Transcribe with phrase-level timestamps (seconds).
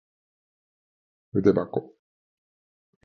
[1.31, 1.93] ふでばこ